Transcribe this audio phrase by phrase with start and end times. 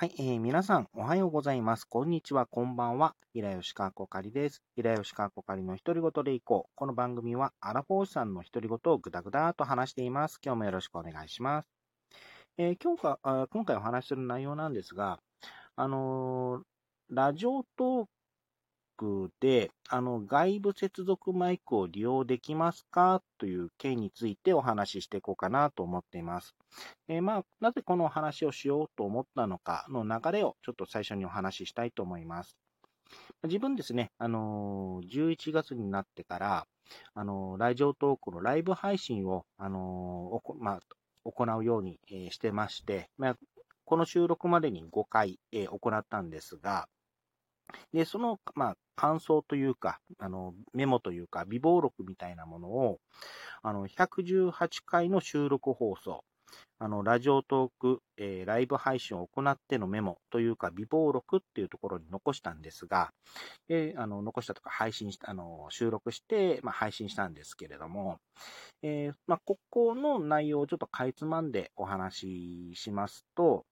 [0.00, 1.84] はい、えー、皆さん、おはようございます。
[1.84, 3.14] こんにちは、こんばんは。
[3.34, 4.62] 平吉川こかりです。
[4.74, 6.72] 平吉川こかりの独り言でいこう。
[6.74, 10.38] この番組は、アラフォーさんの独り言をぐだぐだと話しています。
[10.42, 11.68] 今日もよろしくお願いします。
[12.56, 15.20] えー、今日かあ今回お話しする内容なんですが、
[15.76, 18.06] あのー、ラジオトー
[19.40, 23.22] で、あの、外部接続マイクを利用できますか？
[23.38, 26.54] という件についてお話ししていこうかなと思っています。
[27.08, 32.56] えー、まあ、なぜこのお話をしようと思ったのかの流れをちょっと最初にお話ししたいと思います。
[33.42, 36.66] 自分ですね、あのー、11月になってから、
[37.14, 40.80] あのー、ラジオトークのライブ配信を、あのー、まあ、
[41.24, 43.36] 行うように、えー、してまして、まあ、
[43.84, 46.88] この収録までに5回、えー、行ったんですが、
[47.92, 52.98] で、その、まあ、感想というか、あの、メモというか、微暴録みたいなものを、
[53.62, 54.52] あの、118
[54.84, 56.22] 回の収録放送、
[56.78, 63.10] あの、ラジオトーク、えー、ライブ配信を行ってのメモというか、微暴録っていうところに残したんですが、
[63.70, 68.18] えー、あの、残したとか配信した、あの、収録して、まあ、配信したんですけれども、
[68.82, 73.64] えー、まあ、ここの内容をちょっとかいつまんでお話ししますと、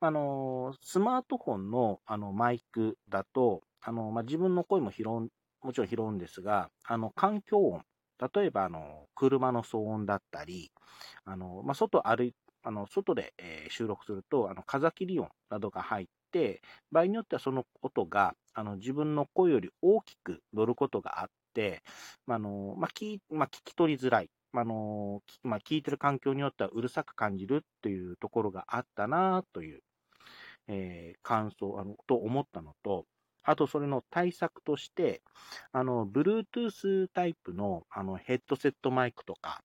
[0.00, 7.84] あの、スマートフォンのあのマイクだと、あの、まあ、自分の声も拾う、もちろん拾うんですが、あの、環境音、
[8.34, 10.70] 例えば、あの、車の騒音だったり、
[11.24, 21.82] あの、まあ、外歩、あの、外で、えー、収録すると、あの、風切り音などが入って、場合によってはその音が、あの、自分の声より大きく乗ることがあって、
[22.26, 24.30] まあ、あの、まあ、聞、まあ、聞き取りづらい。
[24.54, 29.82] あの、まあ、聞いてる環境によってはうるさく感じるっていうところがあったなという
[30.68, 33.06] えー、感想あのと思ったのと、
[33.42, 35.22] あとそれの対策として、
[35.72, 39.62] あの、Bluetooth タイプのあのヘッドセットマイクとか、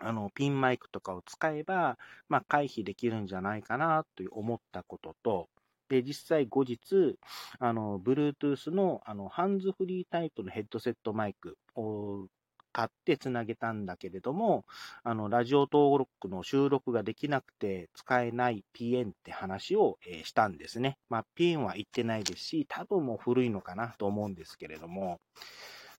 [0.00, 5.48] あの、ピンマイクとかを使えば、まあ、回避できるんじゃないかなという思ったことと、
[5.88, 7.18] で、実際後日、
[7.58, 12.26] あの、Bluetooth の、あの、ハンズフリータイプのヘッドセットマイクを
[12.72, 14.64] 買ってつなげたんだけれども、
[15.02, 20.98] あの、ラジオトークの収録ができなくて使えない PN って話を、えー、したんですね。
[21.08, 25.20] まあ、PN は言ってないですし、多分もう古いのかなと思うんですけれども、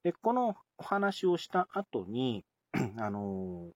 [0.04, 2.44] で、このお話をした後に、
[2.98, 3.70] あの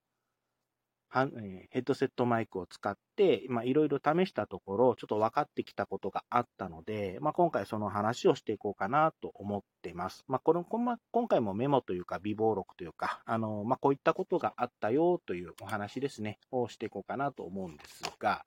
[1.24, 10.24] ーヘッドセットマイクを使って、いろいろ試したところ、ちょっと分かってきたことがあったので、まあ、今回その話をしていこうかなと思ってます。
[10.28, 18.46] まあ、この今回もメモというか、微暴録というか、あのまあ、こういったことがあったよというお話ですね、をしていこうかなと思うんですが、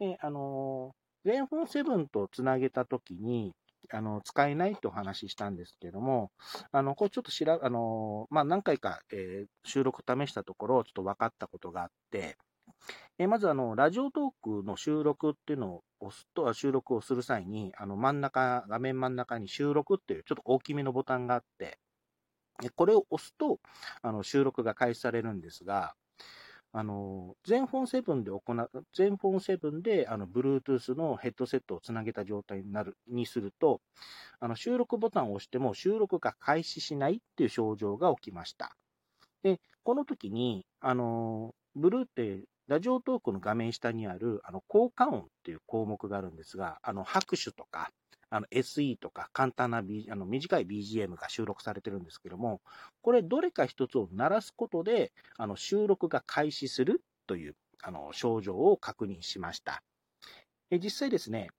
[0.00, 0.92] で、あの、
[1.24, 3.52] 全本7とつなげたときに、
[3.90, 6.30] あの、使えないとお話ししたんですけども、
[6.72, 12.36] あの、これちょっとしら、あの、まあ、何回か、えー、収録試したところ、ちょっと分かったことがあって、
[13.18, 21.78] え、まず、あの、ラジオトークの収録っていうのを押すと、収録をする際に、あの、真ん中、画面真ん中に収録っていうちょっと大きめのボタンがあって、
[22.76, 23.60] これを押すと、
[24.02, 25.94] あの、収録が開始されるんですが、
[26.74, 33.82] あの、全フォン7で行う、全フォン7で、あの、Bluetooth のヘッドセットをつなげた状態になる、にすると、
[34.40, 38.76] あの、収録ボタンを押しても収録が開始しないっていう症状が起きました。
[39.42, 47.90] で、この時に、あの、ブルーってラジオトークの画面下にある、あの、効果音っていう項目があるんですが、あの、拍手とか、
[48.30, 52.60] あの、SE とか、簡単な、B、あの短い BGM が収録されてるんですけども、
[53.02, 59.82] これ、どれか一つを鳴らすことで、あの、収録が開始するという、あの、症状を確認しました。
[60.70, 61.50] え実際ですね、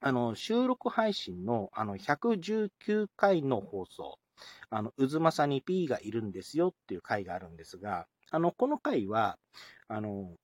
[0.00, 4.18] あの、収録配信の、あの、119回の放送、
[4.70, 9.38] あの、渦政に P がいるんですよっていう回があるんですが、あの、この回は、
[9.88, 10.34] あの、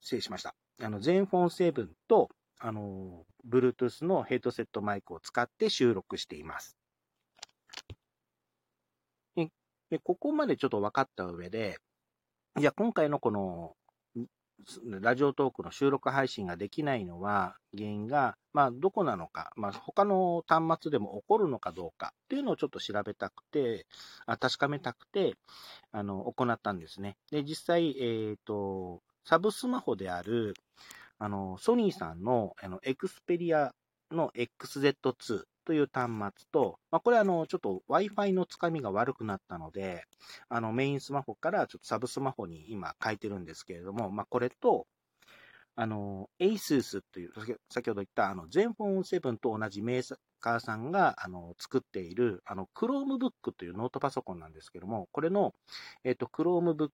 [0.00, 0.54] 失礼しました。
[0.80, 2.28] あの、全フォン7と、
[2.58, 6.76] あの、Bluetooth のヘッドセットマイクを使って収録しています。
[9.92, 11.76] で、ここまでちょっと分かった上で、
[12.58, 13.76] じゃあ今回のこの、
[15.00, 23.86] ラジオトークの収録配信ができないのは、原因が、まあ、どこなのか、まあ、他の端末でも起こるのかどうかっていうのをちょっと調べたくて、
[24.26, 25.34] あ確かめたくて、
[25.90, 27.16] あの、行ったんですね。
[27.30, 30.54] で、実際、えっ、ー、と、サブスマホである、
[31.18, 33.72] あの、ソニーさんの、あの、エクスペリア
[34.10, 40.04] の XZ2 という端末と、まあ、これあの、ちょっと Wi-Fi のつかみが悪くなったので、
[40.48, 44.86] あの、メインスマホからちょっとサブスマホに今変えてるんですけれども、まあ、これと、
[45.74, 47.32] あの、ASUS という、
[47.70, 55.54] 先ほど言ったあの、Zenfone 7と同じメーカーさんが、あの、作っている、あの、Chromebook というノートパソコンなんですけども、これの、
[56.04, 56.90] えっ、と、Chromebook、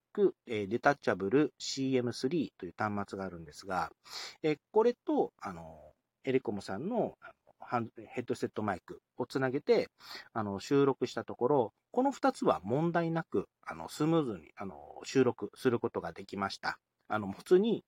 [0.47, 3.91] えー、Detachable CM3 という端末があるんですが、
[4.43, 5.77] え、これと、あの、
[6.23, 7.17] エレコムさんの
[8.07, 9.89] ヘッドセットマイクをつなげて、
[10.33, 16.79] あの、収録したところ、この2つは問題なく、あの、スムーズに、あの、収録することができました。
[17.07, 17.83] あの、普通に、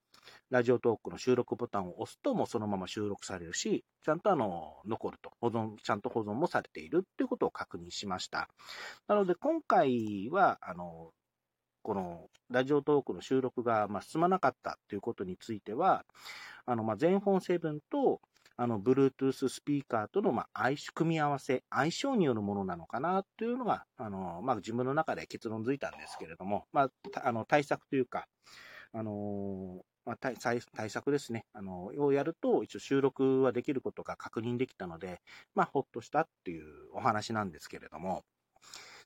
[0.50, 8.48] ラジオトークの収録ボタンを押すと、もうそのまま収録されるし、ちゃんとあの、残ると、保存、ちゃんと保存もされているっていうことを確認しました。
[9.08, 11.12] なので、今回は、あの、
[11.82, 16.04] このラジオトークの収録が、ま、進まなかったということについては、
[16.66, 18.20] あの、まあ、全本7と、
[18.56, 26.90] あの、Bluetooth スピーカーとの、まあ、組み合わせ、相性によるものなのかなというのが、あの、まあ、自分の中で結論づいたんですけれども、まあ、
[27.24, 28.26] あの、対策というか、
[28.94, 35.20] あのまあ、対対策ですね、あの、をやると、一応収録はできることが確認できたので、
[35.54, 38.24] まあ、ほっとしたっていうお話なんですけれども、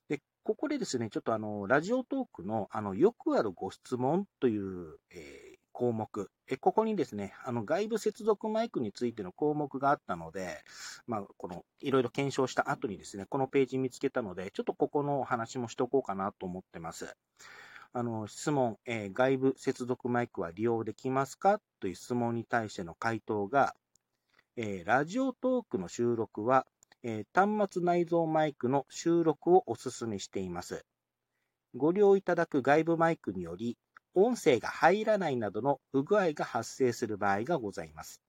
[0.08, 5.45] で、ここでですね、ちょっとあの、ラジオトークの、あの、よくあるご質問という、えー
[5.76, 6.30] 項目。
[6.48, 10.64] えここにですね、あの外部接続マイクについての項目があったので、
[11.06, 17.14] まあ、このいろいろ検証した後にですね、このページ見つけたので、ちょっとここのお話もしとこうかなと思ってます。
[17.92, 21.60] あの質問、えー、外部接続マイクは利用できますか？
[21.78, 23.74] という質問に対しての回答が、
[24.56, 26.66] えー、ラジオトークの収録は、
[27.02, 30.86] えー、端末内蔵マイクの収録をお勧めしています。
[31.74, 33.76] ご利用いただく外部マイクにより、
[34.16, 38.20] 音声が入らないなどの不具合が発生する場合がございます。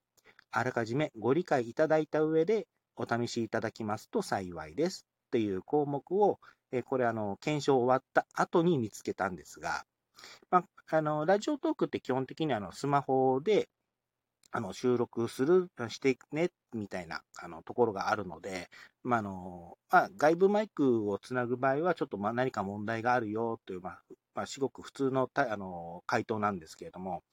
[0.51, 5.07] あらかじめご理解いただいた上でお試しいただきますと幸いです。
[5.27, 6.39] っていう項目を、
[6.71, 9.85] えこれあの、検証終わった後に見つけたんですが、
[10.51, 13.69] まあ、あの、ラジオトークって基本的にあの、スマホで、
[14.51, 18.69] あの、収録する、してね、みたいな、あの、ところがあるので、
[19.03, 24.01] まあ、あの、まあ、外部マイクをつなぐ場合は、ちょっと、ま、何か問題があるよ、という、まあ、
[24.35, 27.23] まあ、至極普通のたあの回答なんですけれども、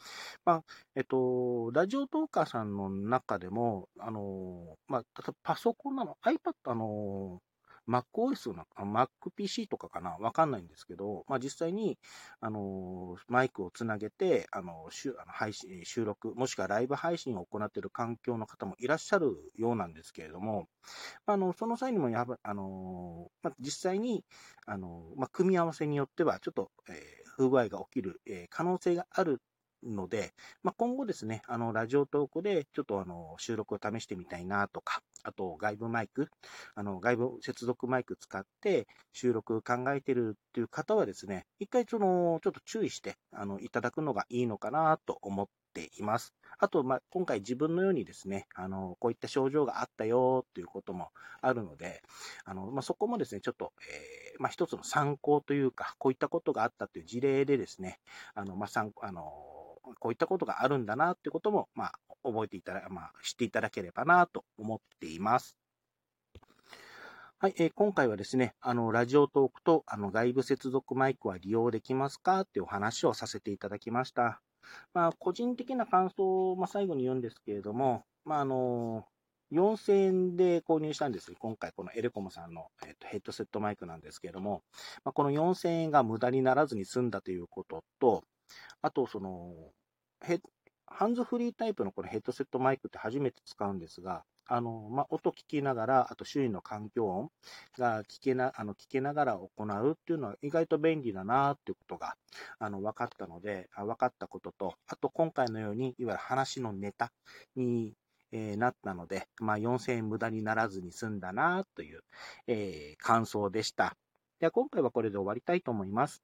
[0.44, 0.64] まあ、
[0.96, 5.04] えっと、ラジオトーカーさんの中でも、あの、まあ、
[5.42, 7.40] パソコンなの、iPad、あの、
[7.88, 10.16] MacOS の、MacPC とかかな？
[10.18, 11.98] わかんないんですけど、まあ、実際に、
[12.40, 20.68] あの、マイクをつなげて、あの、あの配信、収録、もしくはライブ配信を行っている環境の方もいらっしゃるようなんですけれども、
[21.26, 24.24] あの、その際にもやあの、まあ、実際に、
[24.66, 29.40] あの、まあ、組み合わせによっては、ちょっと、えー、不具合が起きる、えー、可能性がある
[29.84, 30.32] ので、
[30.62, 36.28] まあ、今後ですね、あの、ラジオトークでちょっとあの、収録を試してみたいなとか、あと外部マイク、
[36.74, 46.34] あの、外部接続マイク使って収録考えてるっていう方はですね、一回その、ちょっと注意して、あの、いただくのがいいのかなと思っています。
[46.58, 51.10] あと、まあ、今回自分のようにですね、あの、こういった症状があったよっていうことも
[51.40, 52.02] あるので、
[52.44, 57.98] あの、まあ、そこもですね、ちょっと、えー、まあ、一つの参考というか、こういったことがあったという事例でですね、
[58.34, 59.32] あの、まあ、参考、あの、
[59.98, 65.56] こういったことがあるんだなってことも、まあ、覚えていただ、まあ、知っていただければなと思っています。
[67.38, 74.40] はい、えー、今回はですね、あの、ラジオトークと、あの、外部接続マイクは利用できますかっていうお話をさせていただきました。
[74.94, 79.04] まあ、個人的な感想を、まあ、最後に言うんですけれども、まあ、あの、
[79.52, 84.62] 4000円で購入したんです今回このエレコムさんの、えーと、ヘッドセットマイクなんですけれども、
[85.04, 88.24] まあ、この4000円が無駄にならずに済んだということと、
[88.82, 89.72] あと、その、
[90.86, 97.30] ハンズフリータイプのこのヘッドセットマイクって初めて使うんですが、あの、まあ、音聞きながら、あと周囲の環境音
[97.78, 102.16] が聞けな、あの、聞けながら行うっていうのは意外と便利だなっていうことが、
[102.58, 107.12] あの、分かったので、分かったことと、あと今回のように、いわゆる話のネタ
[107.56, 107.94] に、
[108.32, 112.02] えー、なったので、まあ、4000円無駄にならずに済んだなという、
[112.46, 113.96] えー、感想でした。
[114.40, 116.22] では今回はこれで終わりたいと思います。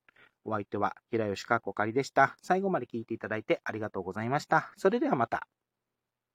[0.50, 2.36] お相手は平吉かこかりでした。
[2.42, 4.72] 最後まで聞いていただいてありがとうございました。
[4.76, 5.59] それではまた。